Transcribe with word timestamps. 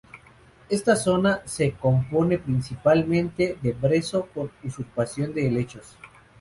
Esta 0.67 0.95
zona 0.95 1.43
se 1.45 1.73
compone 1.73 2.39
principalmente 2.39 3.59
de 3.61 3.73
brezo 3.73 4.27
con 4.33 4.49
usurpación 4.63 5.31
de 5.31 5.47
helechos. 5.47 5.95